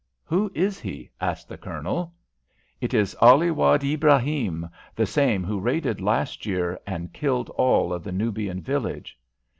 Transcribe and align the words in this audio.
"Who 0.23 0.51
is 0.55 0.79
he?" 0.79 1.11
asked 1.21 1.47
the 1.47 1.59
Colonel. 1.59 2.15
"It 2.79 2.91
is 2.95 3.15
Ali 3.21 3.51
Wad 3.51 3.83
Ibrahim, 3.83 4.67
the 4.95 5.05
same 5.05 5.43
who 5.43 5.59
raided 5.59 6.01
last 6.01 6.43
year, 6.47 6.79
and 6.87 7.13
killed 7.13 7.51
all 7.51 7.93
of 7.93 8.03
the 8.03 8.11
Nubian 8.11 8.61
village." 8.63 9.19